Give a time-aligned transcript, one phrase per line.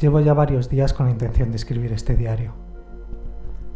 [0.00, 2.52] Llevo ya varios días con la intención de escribir este diario.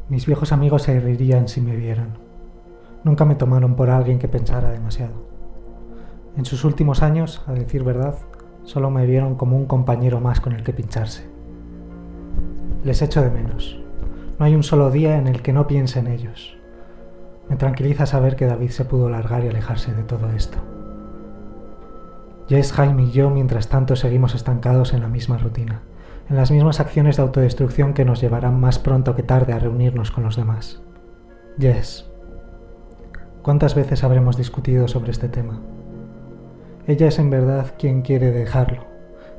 [0.08, 2.10] Mis viejos amigos se reirían si me vieran.
[3.02, 5.14] Nunca me tomaron por alguien que pensara demasiado.
[6.36, 8.14] En sus últimos años, a decir verdad,
[8.62, 11.26] solo me vieron como un compañero más con el que pincharse.
[12.84, 13.80] Les echo de menos.
[14.38, 16.56] No hay un solo día en el que no piense en ellos.
[17.48, 20.58] Me tranquiliza saber que David se pudo largar y alejarse de todo esto.
[22.48, 25.82] Jess, Jaime y yo, mientras tanto, seguimos estancados en la misma rutina,
[26.28, 30.10] en las mismas acciones de autodestrucción que nos llevarán más pronto que tarde a reunirnos
[30.10, 30.80] con los demás.
[31.58, 32.08] Jess,
[33.42, 35.60] ¿cuántas veces habremos discutido sobre este tema?
[36.86, 38.84] Ella es en verdad quien quiere dejarlo,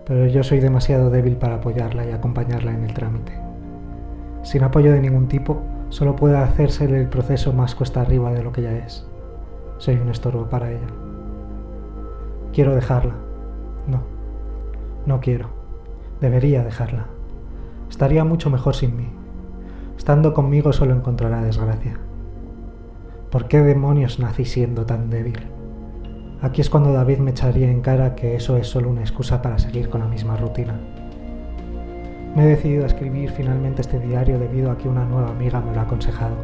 [0.05, 3.33] pero yo soy demasiado débil para apoyarla y acompañarla en el trámite.
[4.43, 8.51] Sin apoyo de ningún tipo, solo puede hacerse el proceso más cuesta arriba de lo
[8.51, 9.07] que ya es.
[9.77, 10.87] Soy un estorbo para ella.
[12.53, 13.15] Quiero dejarla.
[13.87, 14.03] No,
[15.05, 15.62] no quiero.
[16.23, 17.07] Debería dejarla.
[17.89, 19.09] Estaría mucho mejor sin mí.
[19.97, 21.99] Estando conmigo solo encontrará desgracia.
[23.29, 25.37] ¿Por qué demonios nací siendo tan débil?
[26.41, 29.59] Aquí es cuando David me echaría en cara que eso es solo una excusa para
[29.59, 30.79] seguir con la misma rutina.
[32.37, 35.73] Me he decidido a escribir finalmente este diario debido a que una nueva amiga me
[35.73, 36.37] lo ha aconsejado.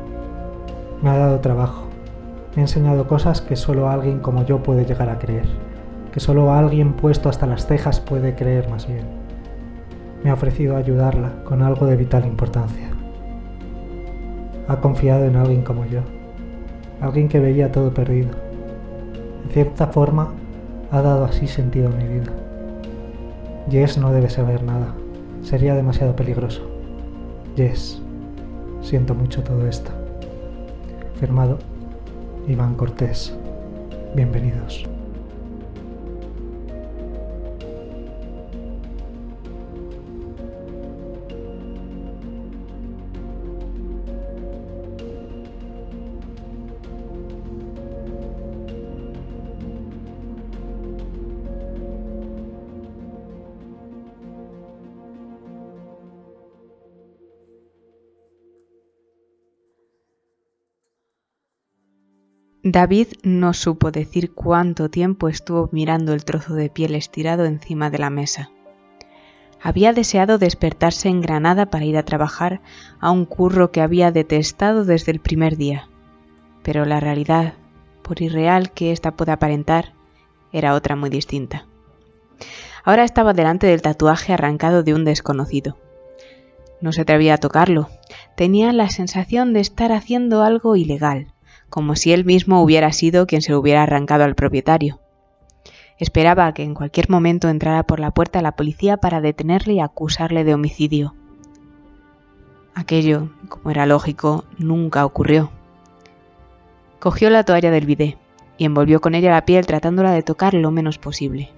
[1.01, 1.85] Me ha dado trabajo.
[2.53, 5.47] Me ha enseñado cosas que solo alguien como yo puede llegar a creer.
[6.11, 9.18] Que solo alguien puesto hasta las cejas puede creer más bien.
[10.23, 12.89] Me ha ofrecido ayudarla con algo de vital importancia.
[14.67, 16.01] Ha confiado en alguien como yo.
[17.01, 18.31] Alguien que veía todo perdido.
[19.45, 20.33] En cierta forma,
[20.91, 22.31] ha dado así sentido a mi vida.
[23.69, 24.93] Jess no debe saber nada
[25.41, 26.61] sería demasiado peligroso.
[27.55, 28.01] Yes,
[28.81, 29.91] siento mucho todo esto.
[31.19, 31.59] Firmado,
[32.47, 33.35] Iván Cortés.
[34.15, 34.88] Bienvenidos.
[62.71, 67.97] David no supo decir cuánto tiempo estuvo mirando el trozo de piel estirado encima de
[67.97, 68.51] la mesa.
[69.59, 72.61] Había deseado despertarse en Granada para ir a trabajar
[72.99, 75.89] a un curro que había detestado desde el primer día.
[76.61, 77.55] Pero la realidad,
[78.03, 79.93] por irreal que ésta pueda aparentar,
[80.53, 81.65] era otra muy distinta.
[82.83, 85.75] Ahora estaba delante del tatuaje arrancado de un desconocido.
[86.81, 87.89] No se atrevía a tocarlo.
[88.35, 91.33] Tenía la sensación de estar haciendo algo ilegal
[91.69, 94.99] como si él mismo hubiera sido quien se lo hubiera arrancado al propietario.
[95.97, 100.43] Esperaba que en cualquier momento entrara por la puerta la policía para detenerle y acusarle
[100.43, 101.13] de homicidio.
[102.73, 105.51] Aquello, como era lógico, nunca ocurrió.
[106.99, 108.17] Cogió la toalla del bidé
[108.57, 111.49] y envolvió con ella la piel tratándola de tocar lo menos posible.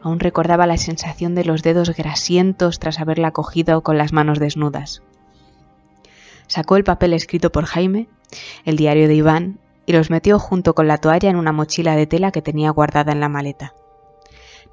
[0.00, 5.02] Aún recordaba la sensación de los dedos grasientos tras haberla cogido con las manos desnudas.
[6.46, 8.06] Sacó el papel escrito por Jaime
[8.64, 12.06] el diario de Iván, y los metió junto con la toalla en una mochila de
[12.06, 13.74] tela que tenía guardada en la maleta.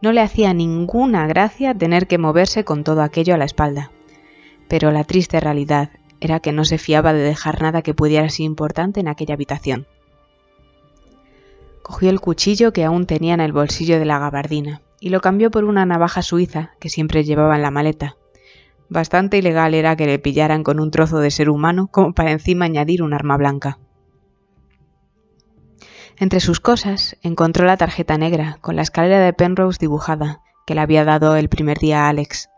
[0.01, 3.91] No le hacía ninguna gracia tener que moverse con todo aquello a la espalda,
[4.67, 5.89] pero la triste realidad
[6.21, 9.87] era que no se fiaba de dejar nada que pudiera ser importante en aquella habitación.
[11.83, 15.51] Cogió el cuchillo que aún tenía en el bolsillo de la gabardina y lo cambió
[15.51, 18.15] por una navaja suiza que siempre llevaba en la maleta,
[18.91, 22.65] Bastante ilegal era que le pillaran con un trozo de ser humano como para encima
[22.65, 23.79] añadir un arma blanca.
[26.17, 30.81] Entre sus cosas encontró la tarjeta negra con la escalera de Penrose dibujada que le
[30.81, 32.49] había dado el primer día a Alex.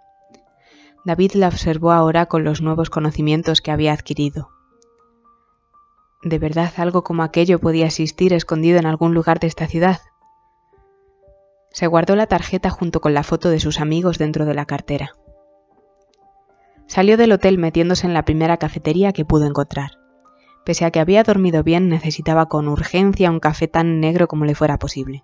[1.06, 4.50] David la observó ahora con los nuevos conocimientos que había adquirido.
[6.24, 10.00] ¿De verdad algo como aquello podía existir escondido en algún lugar de esta ciudad?
[11.70, 15.14] Se guardó la tarjeta junto con la foto de sus amigos dentro de la cartera.
[16.88, 19.98] Salió del hotel metiéndose en la primera cafetería que pudo encontrar.
[20.66, 24.56] Pese a que había dormido bien, necesitaba con urgencia un café tan negro como le
[24.56, 25.24] fuera posible.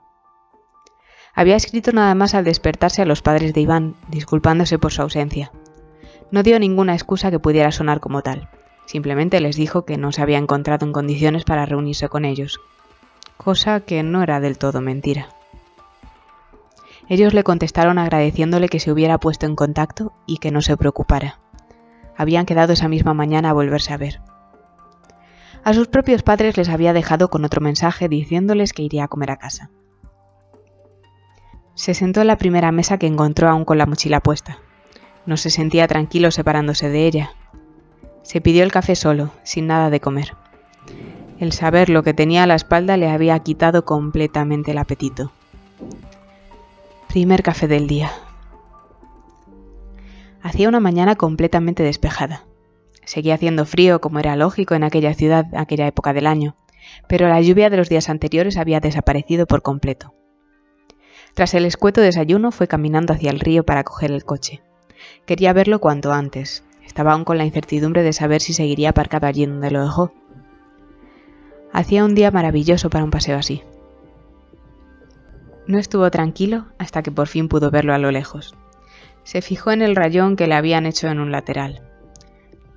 [1.34, 5.52] Había escrito nada más al despertarse a los padres de Iván, disculpándose por su ausencia.
[6.32, 8.50] No dio ninguna excusa que pudiera sonar como tal.
[8.86, 12.60] Simplemente les dijo que no se había encontrado en condiciones para reunirse con ellos,
[13.38, 15.30] cosa que no era del todo mentira.
[17.08, 21.40] Ellos le contestaron agradeciéndole que se hubiera puesto en contacto y que no se preocupara
[22.20, 24.20] habían quedado esa misma mañana a volverse a ver.
[25.64, 29.32] A sus propios padres les había dejado con otro mensaje diciéndoles que iría a comer
[29.32, 29.70] a casa.
[31.76, 34.60] Se sentó en la primera mesa que encontró aún con la mochila puesta.
[35.26, 37.32] No se sentía tranquilo separándose de ella.
[38.22, 40.34] Se pidió el café solo, sin nada de comer.
[41.40, 45.32] El saber lo que tenía a la espalda le había quitado completamente el apetito.
[47.08, 48.12] Primer café del día.
[50.42, 52.46] Hacía una mañana completamente despejada.
[53.04, 56.56] Seguía haciendo frío, como era lógico en aquella ciudad, aquella época del año,
[57.08, 60.14] pero la lluvia de los días anteriores había desaparecido por completo.
[61.34, 64.62] Tras el escueto desayuno fue caminando hacia el río para coger el coche.
[65.26, 66.64] Quería verlo cuanto antes.
[66.86, 70.12] Estaba aún con la incertidumbre de saber si seguiría aparcado allí donde lo dejó.
[71.72, 73.64] Hacía un día maravilloso para un paseo así.
[75.68, 78.56] No estuvo tranquilo hasta que por fin pudo verlo a lo lejos.
[79.30, 81.84] Se fijó en el rayón que le habían hecho en un lateral.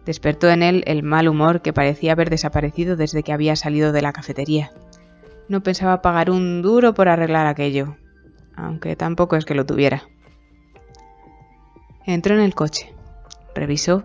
[0.04, 4.02] Despertó en él el mal humor que parecía haber desaparecido desde que había salido de
[4.02, 4.70] la cafetería.
[5.48, 7.96] No pensaba pagar un duro por arreglar aquello,
[8.54, 10.02] aunque tampoco es que lo tuviera.
[12.04, 12.94] Entró en el coche,
[13.54, 14.04] revisó,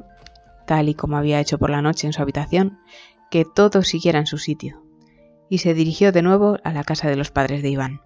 [0.65, 2.79] tal y como había hecho por la noche en su habitación,
[3.29, 4.81] que todo siguiera en su sitio,
[5.49, 7.99] y se dirigió de nuevo a la casa de los padres de Iván.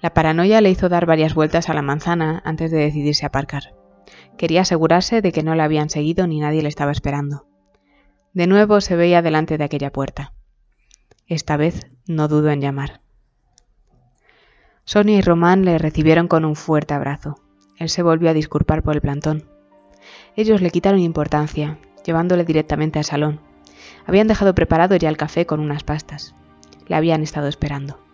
[0.00, 3.74] La paranoia le hizo dar varias vueltas a la manzana antes de decidirse a aparcar.
[4.36, 7.46] Quería asegurarse de que no la habían seguido ni nadie le estaba esperando.
[8.34, 10.34] De nuevo se veía delante de aquella puerta.
[11.26, 13.00] Esta vez no dudó en llamar.
[14.84, 17.40] Sonia y Román le recibieron con un fuerte abrazo.
[17.78, 19.48] Él se volvió a disculpar por el plantón.
[20.36, 23.40] Ellos le quitaron importancia, llevándole directamente al salón.
[24.06, 26.34] Habían dejado preparado ya el café con unas pastas.
[26.86, 28.05] Le habían estado esperando.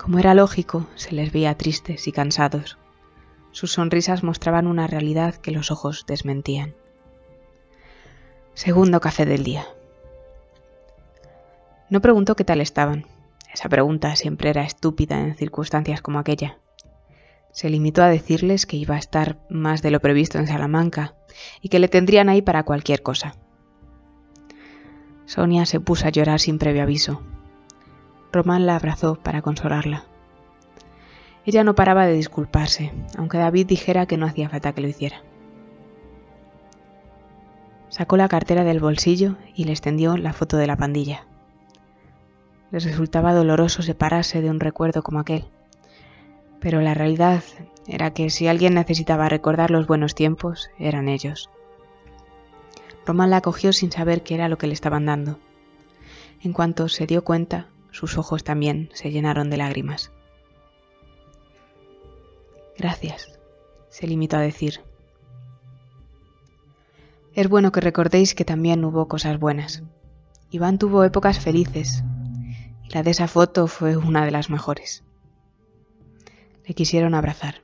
[0.00, 2.78] Como era lógico, se les veía tristes y cansados.
[3.50, 6.74] Sus sonrisas mostraban una realidad que los ojos desmentían.
[8.54, 9.66] Segundo café del día.
[11.90, 13.04] No preguntó qué tal estaban.
[13.52, 16.56] Esa pregunta siempre era estúpida en circunstancias como aquella.
[17.52, 21.14] Se limitó a decirles que iba a estar más de lo previsto en Salamanca
[21.60, 23.34] y que le tendrían ahí para cualquier cosa.
[25.26, 27.22] Sonia se puso a llorar sin previo aviso.
[28.32, 30.04] Román la abrazó para consolarla.
[31.44, 35.22] Ella no paraba de disculparse, aunque David dijera que no hacía falta que lo hiciera.
[37.88, 41.26] Sacó la cartera del bolsillo y le extendió la foto de la pandilla.
[42.70, 45.46] Les resultaba doloroso separarse de un recuerdo como aquel,
[46.60, 47.42] pero la realidad
[47.88, 51.50] era que si alguien necesitaba recordar los buenos tiempos, eran ellos.
[53.04, 55.40] Román la cogió sin saber qué era lo que le estaban dando.
[56.42, 60.12] En cuanto se dio cuenta, sus ojos también se llenaron de lágrimas.
[62.78, 63.38] Gracias,
[63.88, 64.80] se limitó a decir.
[67.34, 69.82] Es bueno que recordéis que también hubo cosas buenas.
[70.50, 72.02] Iván tuvo épocas felices,
[72.82, 75.04] y la de esa foto fue una de las mejores.
[76.66, 77.62] Le quisieron abrazar.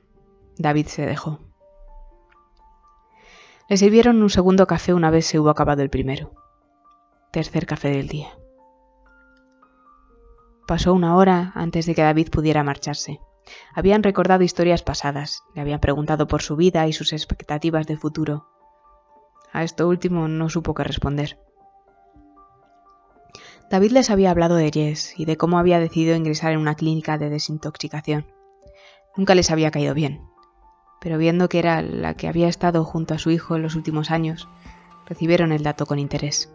[0.57, 1.39] David se dejó.
[3.69, 6.31] Le sirvieron un segundo café una vez se hubo acabado el primero.
[7.31, 8.37] Tercer café del día.
[10.67, 13.21] Pasó una hora antes de que David pudiera marcharse.
[13.73, 18.49] Habían recordado historias pasadas, le habían preguntado por su vida y sus expectativas de futuro.
[19.53, 21.39] A esto último no supo qué responder.
[23.69, 27.17] David les había hablado de Jess y de cómo había decidido ingresar en una clínica
[27.17, 28.25] de desintoxicación.
[29.15, 30.21] Nunca les había caído bien,
[30.99, 34.11] pero viendo que era la que había estado junto a su hijo en los últimos
[34.11, 34.49] años,
[35.05, 36.51] recibieron el dato con interés.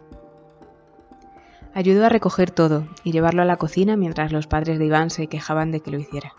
[1.75, 5.27] Ayudó a recoger todo y llevarlo a la cocina mientras los padres de Iván se
[5.27, 6.33] quejaban de que lo hiciera.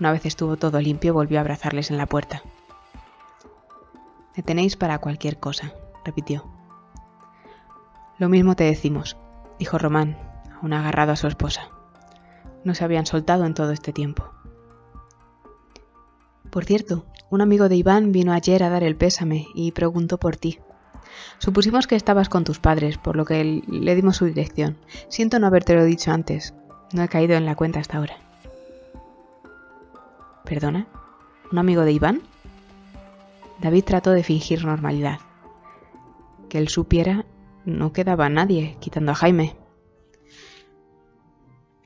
[0.00, 2.42] Una vez estuvo todo limpio, volvió a abrazarles en la puerta.
[4.36, 6.44] Me tenéis para cualquier cosa, repitió.
[8.18, 9.16] Lo mismo te decimos,
[9.58, 10.18] dijo Román,
[10.60, 11.68] aún agarrado a su esposa.
[12.64, 14.30] No se habían soltado en todo este tiempo.
[16.50, 20.36] Por cierto, un amigo de Iván vino ayer a dar el pésame y preguntó por
[20.36, 20.58] ti.
[21.38, 24.76] Supusimos que estabas con tus padres, por lo que le dimos su dirección.
[25.08, 26.54] Siento no habértelo dicho antes.
[26.92, 28.16] No he caído en la cuenta hasta ahora.
[30.44, 30.86] ¿Perdona?
[31.50, 32.22] ¿Un amigo de Iván?
[33.60, 35.18] David trató de fingir normalidad.
[36.48, 37.24] Que él supiera,
[37.64, 39.56] no quedaba nadie, quitando a Jaime.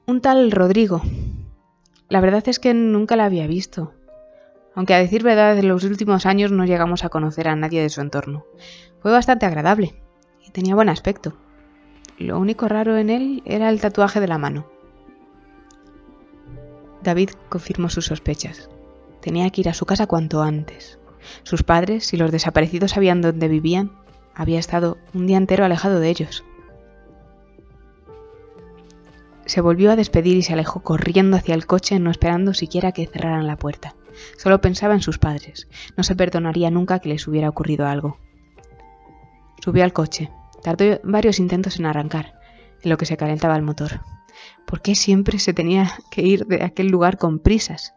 [0.07, 1.03] Un tal Rodrigo.
[2.09, 3.95] La verdad es que nunca la había visto.
[4.75, 7.89] Aunque a decir verdad, en los últimos años no llegamos a conocer a nadie de
[7.89, 8.47] su entorno.
[9.01, 9.95] Fue bastante agradable
[10.47, 11.37] y tenía buen aspecto.
[12.19, 14.67] Lo único raro en él era el tatuaje de la mano.
[17.03, 18.69] David confirmó sus sospechas.
[19.21, 20.99] Tenía que ir a su casa cuanto antes.
[21.43, 23.93] Sus padres, si los desaparecidos sabían dónde vivían,
[24.35, 26.45] había estado un día entero alejado de ellos.
[29.47, 33.07] Se volvió a despedir y se alejó corriendo hacia el coche, no esperando siquiera que
[33.07, 33.97] cerraran la puerta.
[34.37, 35.69] Solo pensaba en sus padres.
[35.97, 38.19] No se perdonaría nunca que les hubiera ocurrido algo.
[39.63, 40.31] Subió al coche.
[40.63, 42.35] Tardó varios intentos en arrancar,
[42.83, 44.01] en lo que se calentaba el motor.
[44.67, 47.95] ¿Por qué siempre se tenía que ir de aquel lugar con prisas?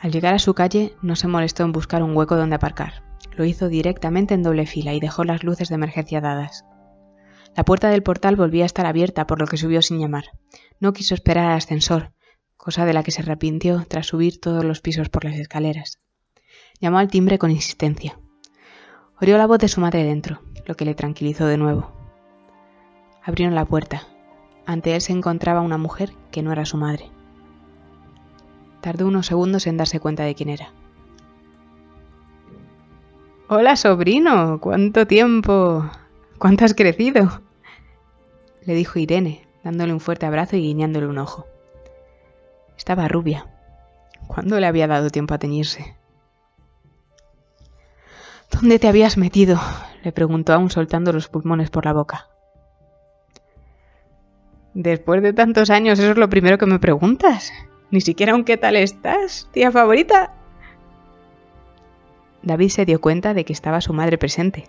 [0.00, 3.02] Al llegar a su calle no se molestó en buscar un hueco donde aparcar.
[3.36, 6.64] Lo hizo directamente en doble fila y dejó las luces de emergencia dadas.
[7.56, 10.24] La puerta del portal volvía a estar abierta, por lo que subió sin llamar.
[10.80, 12.12] No quiso esperar al ascensor,
[12.58, 16.00] cosa de la que se arrepintió tras subir todos los pisos por las escaleras.
[16.80, 18.18] Llamó al timbre con insistencia.
[19.20, 21.90] Oyó la voz de su madre dentro, lo que le tranquilizó de nuevo.
[23.22, 24.06] Abrieron la puerta.
[24.66, 27.10] Ante él se encontraba una mujer que no era su madre.
[28.82, 30.72] Tardó unos segundos en darse cuenta de quién era.
[33.48, 34.60] Hola, sobrino.
[34.60, 35.88] ¿Cuánto tiempo?
[36.38, 37.40] ¿Cuánto has crecido?
[38.66, 41.46] le dijo Irene, dándole un fuerte abrazo y guiñándole un ojo.
[42.78, 43.46] Estaba rubia.
[44.28, 45.96] ¿Cuándo le había dado tiempo a teñirse?
[48.50, 49.60] ¿Dónde te habías metido?
[50.04, 52.28] le preguntó aún soltando los pulmones por la boca.
[54.74, 57.52] Después de tantos años, eso es lo primero que me preguntas.
[57.90, 60.32] Ni siquiera un qué tal estás, tía favorita.
[62.42, 64.64] David se dio cuenta de que estaba su madre presente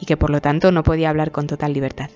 [0.00, 2.10] y que por lo tanto no podía hablar con total libertad.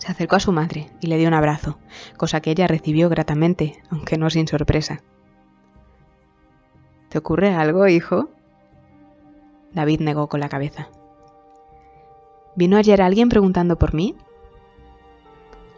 [0.00, 1.76] Se acercó a su madre y le dio un abrazo,
[2.16, 5.02] cosa que ella recibió gratamente, aunque no sin sorpresa.
[7.10, 8.30] ¿Te ocurre algo, hijo?
[9.74, 10.88] David negó con la cabeza.
[12.56, 14.16] ¿Vino ayer alguien preguntando por mí?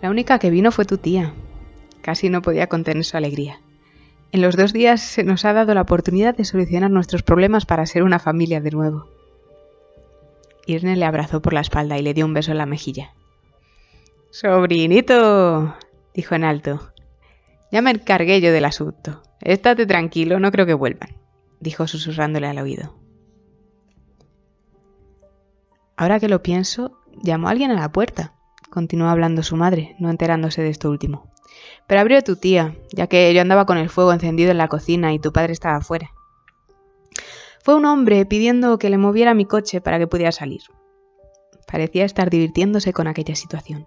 [0.00, 1.34] La única que vino fue tu tía.
[2.00, 3.58] Casi no podía contener su alegría.
[4.30, 7.86] En los dos días se nos ha dado la oportunidad de solucionar nuestros problemas para
[7.86, 9.08] ser una familia de nuevo.
[10.64, 13.14] Irne le abrazó por la espalda y le dio un beso en la mejilla.
[14.32, 15.76] Sobrinito,
[16.14, 16.80] dijo en alto.
[17.70, 19.22] Ya me encargué yo del asunto.
[19.42, 21.10] Estate tranquilo, no creo que vuelvan,
[21.60, 22.94] dijo susurrándole al oído.
[25.98, 28.32] Ahora que lo pienso, llamó a alguien a la puerta,
[28.70, 31.30] continuó hablando su madre, no enterándose de esto último.
[31.86, 35.12] Pero abrió tu tía, ya que yo andaba con el fuego encendido en la cocina
[35.12, 36.10] y tu padre estaba afuera.
[37.62, 40.62] Fue un hombre pidiendo que le moviera mi coche para que pudiera salir.
[41.70, 43.86] Parecía estar divirtiéndose con aquella situación.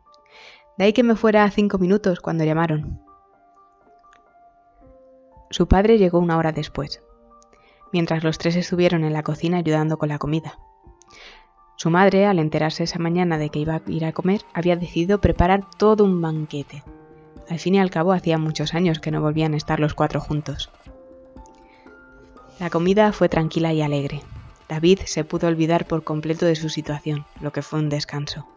[0.78, 3.00] De ahí que me fuera a cinco minutos cuando llamaron.
[5.50, 7.02] Su padre llegó una hora después,
[7.94, 10.60] mientras los tres estuvieron en la cocina ayudando con la comida.
[11.78, 15.22] Su madre, al enterarse esa mañana de que iba a ir a comer, había decidido
[15.22, 16.84] preparar todo un banquete.
[17.50, 20.20] Al fin y al cabo hacía muchos años que no volvían a estar los cuatro
[20.20, 20.72] juntos.
[22.60, 24.22] La comida fue tranquila y alegre.
[24.68, 28.48] David se pudo olvidar por completo de su situación, lo que fue un descanso.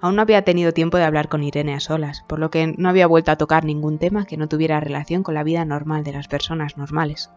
[0.00, 2.88] Aún no había tenido tiempo de hablar con Irene a solas, por lo que no
[2.88, 6.12] había vuelto a tocar ningún tema que no tuviera relación con la vida normal de
[6.12, 7.30] las personas normales.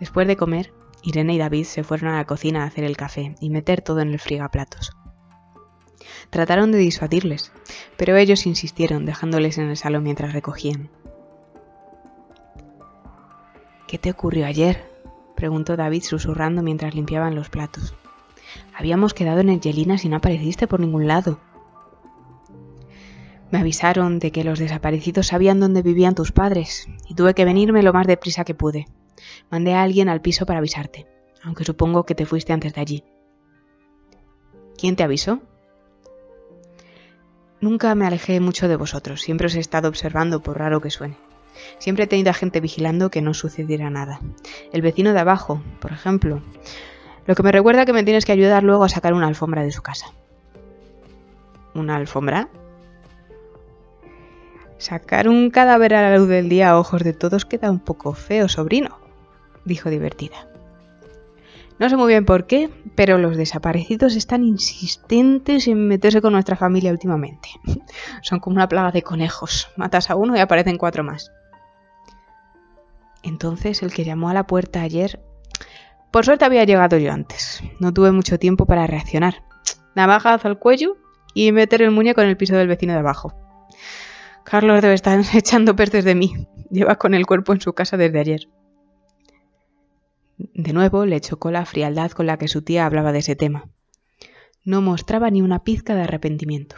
[0.00, 3.34] Después de comer, Irene y David se fueron a la cocina a hacer el café
[3.40, 4.92] y meter todo en el frigaplatos.
[6.30, 7.52] Trataron de disuadirles,
[7.96, 10.90] pero ellos insistieron, dejándoles en el salón mientras recogían.
[13.86, 14.90] ¿Qué te ocurrió ayer?
[15.36, 17.94] preguntó David susurrando mientras limpiaban los platos.
[18.76, 21.38] Habíamos quedado en Angelina y no apareciste por ningún lado.
[23.50, 27.84] Me avisaron de que los desaparecidos sabían dónde vivían tus padres y tuve que venirme
[27.84, 28.86] lo más deprisa que pude.
[29.48, 31.06] Mandé a alguien al piso para avisarte,
[31.42, 33.04] aunque supongo que te fuiste antes de allí.
[34.76, 35.40] ¿Quién te avisó?
[37.60, 41.16] Nunca me alejé mucho de vosotros, siempre os he estado observando por raro que suene.
[41.78, 44.20] Siempre he tenido a gente vigilando que no sucediera nada.
[44.72, 46.42] El vecino de abajo, por ejemplo.
[47.26, 49.72] Lo que me recuerda que me tienes que ayudar luego a sacar una alfombra de
[49.72, 50.06] su casa.
[51.74, 52.48] ¿Una alfombra?
[54.78, 58.12] Sacar un cadáver a la luz del día a ojos de todos queda un poco
[58.12, 59.04] feo, sobrino
[59.64, 60.48] dijo divertida.
[61.78, 66.56] No sé muy bien por qué, pero los desaparecidos están insistentes en meterse con nuestra
[66.56, 67.48] familia últimamente.
[68.22, 69.68] Son como una plaga de conejos.
[69.76, 71.32] Matas a uno y aparecen cuatro más.
[73.22, 75.20] Entonces el que llamó a la puerta ayer...
[76.14, 77.60] Por suerte había llegado yo antes.
[77.80, 79.42] No tuve mucho tiempo para reaccionar.
[79.96, 80.96] Navaja al cuello
[81.34, 83.34] y meter el muñeco en el piso del vecino de abajo.
[84.44, 86.46] Carlos debe estar echando pertes de mí.
[86.70, 88.48] Lleva con el cuerpo en su casa desde ayer.
[90.38, 93.68] De nuevo le chocó la frialdad con la que su tía hablaba de ese tema.
[94.62, 96.76] No mostraba ni una pizca de arrepentimiento.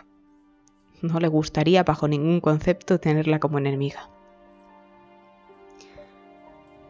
[1.02, 4.09] No le gustaría bajo ningún concepto tenerla como enemiga.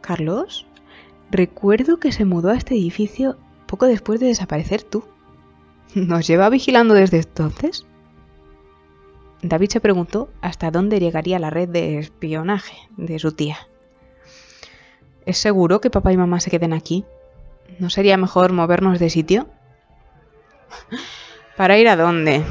[0.01, 0.69] Carlos,
[1.31, 5.05] recuerdo que se mudó a este edificio poco después de desaparecer tú.
[5.95, 7.87] ¿Nos lleva vigilando desde entonces?
[9.43, 13.69] David se preguntó hasta dónde llegaría la red de espionaje de su tía.
[15.25, 17.05] ¿Es seguro que papá y mamá se queden aquí?
[17.79, 19.49] ¿No sería mejor movernos de sitio?
[21.57, 22.43] ¿Para ir a dónde?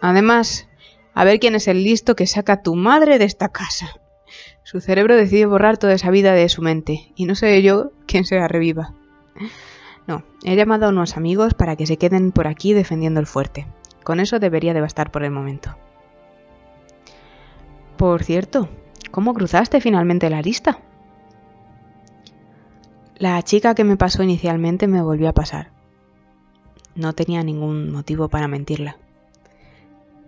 [0.00, 0.68] Además,
[1.14, 3.94] a ver quién es el listo que saca a tu madre de esta casa.
[4.62, 8.24] Su cerebro decide borrar toda esa vida de su mente, y no sé yo quién
[8.24, 8.94] se la reviva.
[10.06, 13.66] No, he llamado a unos amigos para que se queden por aquí defendiendo el fuerte.
[14.04, 15.76] Con eso debería de bastar por el momento.
[17.96, 18.68] Por cierto,
[19.10, 20.80] ¿cómo cruzaste finalmente la lista?
[23.16, 25.70] La chica que me pasó inicialmente me volvió a pasar.
[26.96, 28.96] No tenía ningún motivo para mentirla.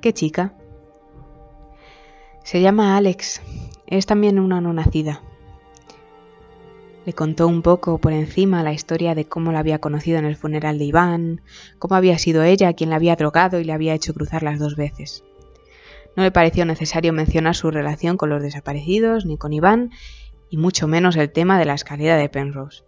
[0.01, 0.53] ¿Qué chica?
[2.45, 3.43] Se llama Alex.
[3.87, 5.23] Es también una no nacida.
[7.05, 10.37] Le contó un poco por encima la historia de cómo la había conocido en el
[10.37, 11.43] funeral de Iván,
[11.79, 14.75] cómo había sido ella quien la había drogado y le había hecho cruzar las dos
[14.75, 15.23] veces.
[16.17, 19.91] No le pareció necesario mencionar su relación con los desaparecidos, ni con Iván,
[20.49, 22.85] y mucho menos el tema de la escalera de Penrose.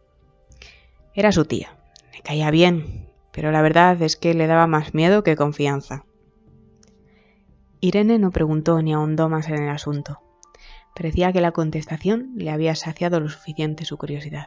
[1.15, 1.77] Era su tía,
[2.15, 6.05] le caía bien, pero la verdad es que le daba más miedo que confianza.
[7.81, 10.21] Irene no preguntó ni ahondó más en el asunto.
[10.97, 14.47] Parecía que la contestación le había saciado lo suficiente su curiosidad.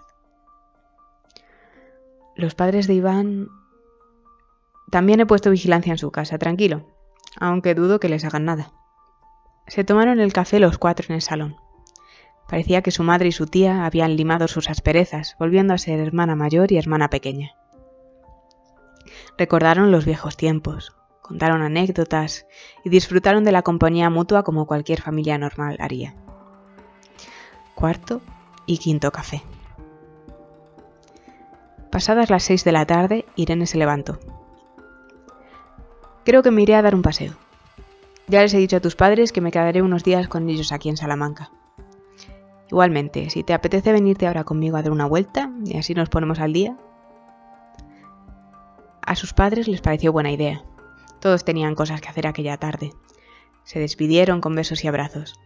[2.36, 3.50] Los padres de Iván...
[4.90, 6.88] También he puesto vigilancia en su casa, tranquilo,
[7.40, 8.72] aunque dudo que les hagan nada.
[9.68, 11.56] Se tomaron el café los cuatro en el salón.
[12.50, 16.36] Parecía que su madre y su tía habían limado sus asperezas, volviendo a ser hermana
[16.36, 17.52] mayor y hermana pequeña.
[19.38, 22.48] Recordaron los viejos tiempos, contaron anécdotas
[22.84, 26.16] y disfrutaron de la compañía mutua como cualquier familia normal haría
[27.80, 28.20] cuarto
[28.66, 29.42] y quinto café.
[31.90, 34.20] Pasadas las seis de la tarde, Irene se levantó.
[36.26, 37.34] Creo que me iré a dar un paseo.
[38.28, 40.90] Ya les he dicho a tus padres que me quedaré unos días con ellos aquí
[40.90, 41.52] en Salamanca.
[42.70, 46.40] Igualmente, si te apetece venirte ahora conmigo a dar una vuelta y así nos ponemos
[46.40, 46.78] al día.
[49.02, 50.64] A sus padres les pareció buena idea.
[51.22, 52.92] Todos tenían cosas que hacer aquella tarde.
[53.64, 55.40] Se despidieron con besos y abrazos.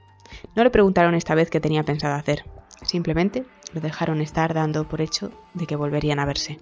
[0.56, 2.46] No le preguntaron esta vez qué tenía pensado hacer,
[2.84, 6.60] simplemente lo dejaron estar dando por hecho de que volverían a verse.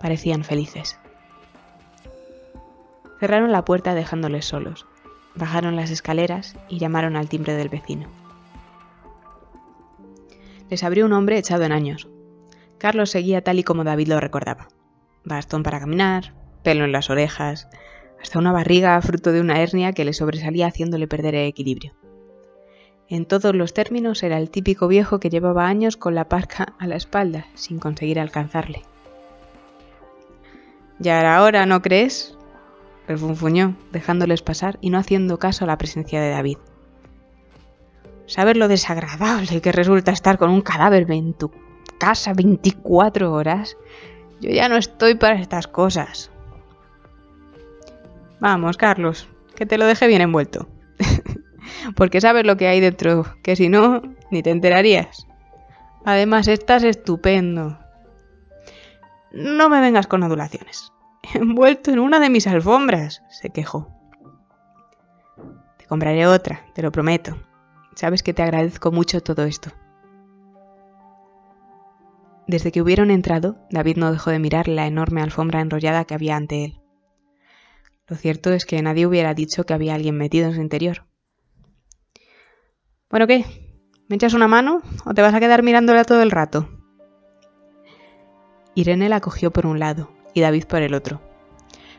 [0.00, 0.98] Parecían felices.
[3.20, 4.86] Cerraron la puerta dejándoles solos,
[5.34, 8.08] bajaron las escaleras y llamaron al timbre del vecino.
[10.68, 12.08] Les abrió un hombre echado en años.
[12.78, 14.68] Carlos seguía tal y como David lo recordaba.
[15.24, 17.68] Bastón para caminar, pelo en las orejas,
[18.26, 21.94] hasta una barriga fruto de una hernia que le sobresalía haciéndole perder el equilibrio.
[23.08, 26.88] En todos los términos era el típico viejo que llevaba años con la parca a
[26.88, 28.82] la espalda, sin conseguir alcanzarle.
[30.98, 32.36] Ya era hora, ¿no crees?
[33.06, 36.58] refunfuñó, dejándoles pasar y no haciendo caso a la presencia de David.
[38.26, 41.52] ¿Sabes lo desagradable que resulta estar con un cadáver en tu
[42.00, 43.76] casa 24 horas?
[44.40, 46.32] Yo ya no estoy para estas cosas.
[48.40, 50.68] Vamos, Carlos, que te lo deje bien envuelto.
[51.96, 55.26] Porque sabes lo que hay dentro, que si no, ni te enterarías.
[56.04, 57.78] Además, estás estupendo.
[59.32, 60.92] No me vengas con adulaciones.
[61.34, 63.90] Envuelto en una de mis alfombras, se quejó.
[65.78, 67.36] Te compraré otra, te lo prometo.
[67.94, 69.70] Sabes que te agradezco mucho todo esto.
[72.46, 76.36] Desde que hubieron entrado, David no dejó de mirar la enorme alfombra enrollada que había
[76.36, 76.80] ante él.
[78.08, 81.06] Lo cierto es que nadie hubiera dicho que había alguien metido en su interior.
[83.10, 83.44] Bueno, ¿qué?
[84.08, 86.68] ¿Me echas una mano o te vas a quedar mirándola todo el rato?
[88.76, 91.20] Irene la cogió por un lado y David por el otro.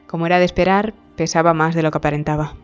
[0.07, 2.55] Como era de esperar, pesaba más de lo que aparentaba.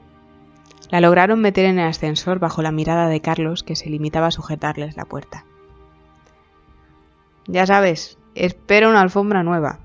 [0.90, 4.32] La lograron meter en el ascensor bajo la mirada de Carlos, que se limitaba a
[4.32, 5.46] sujetarles la puerta.
[7.48, 9.80] Ya sabes, espero una alfombra nueva.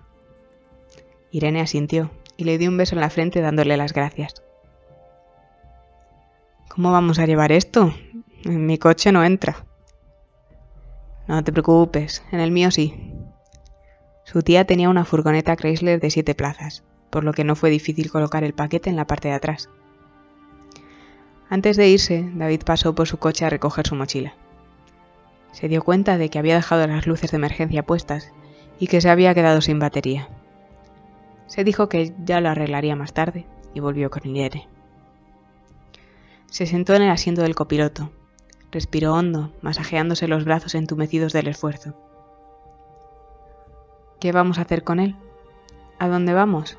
[1.31, 4.43] Irene asintió y le dio un beso en la frente dándole las gracias.
[6.69, 7.93] ¿Cómo vamos a llevar esto?
[8.45, 9.67] En mi coche no entra.
[11.27, 13.13] No te preocupes, en el mío sí.
[14.25, 18.11] Su tía tenía una furgoneta Chrysler de siete plazas, por lo que no fue difícil
[18.11, 19.69] colocar el paquete en la parte de atrás.
[21.51, 24.35] Antes de irse, David pasó por su coche a recoger su mochila.
[25.51, 28.31] Se dio cuenta de que había dejado las luces de emergencia puestas
[28.79, 30.29] y que se había quedado sin batería.
[31.49, 34.69] Se dijo que ya lo arreglaría más tarde y volvió con Irene.
[36.47, 38.11] Se sentó en el asiento del copiloto.
[38.71, 41.95] Respiró hondo, masajeándose los brazos entumecidos del esfuerzo.
[44.21, 45.17] ¿Qué vamos a hacer con él?
[45.99, 46.77] ¿A dónde vamos?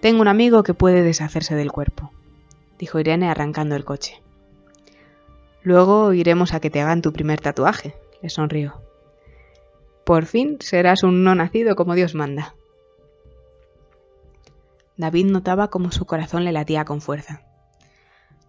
[0.00, 2.12] Tengo un amigo que puede deshacerse del cuerpo,
[2.78, 4.22] dijo Irene arrancando el coche.
[5.62, 8.80] Luego iremos a que te hagan tu primer tatuaje, le sonrió.
[10.04, 12.54] Por fin serás un no nacido como Dios manda.
[14.98, 17.42] David notaba cómo su corazón le latía con fuerza.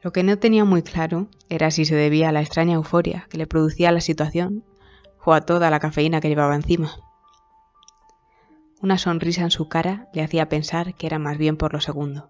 [0.02, 3.38] Lo que no tenía muy claro era si se debía a la extraña euforia que
[3.38, 4.66] le producía la situación
[5.24, 6.92] o a toda la cafeína que llevaba encima.
[8.82, 12.30] Una sonrisa en su cara le hacía pensar que era más bien por lo segundo.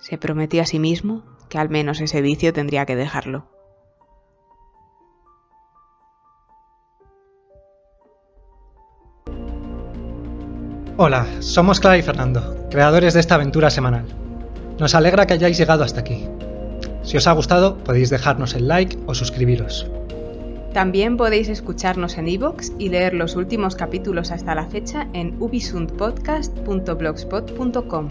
[0.00, 3.48] Se prometió a sí mismo que al menos ese vicio tendría que dejarlo.
[11.00, 14.04] Hola, somos Clara y Fernando, creadores de esta aventura semanal.
[14.80, 16.26] Nos alegra que hayáis llegado hasta aquí.
[17.04, 19.88] Si os ha gustado, podéis dejarnos el like o suscribiros.
[20.72, 28.08] También podéis escucharnos en iVoox y leer los últimos capítulos hasta la fecha en ubisundpodcast.blogspot.com.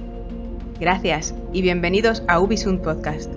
[0.80, 3.37] Gracias y bienvenidos a Ubisund Podcast.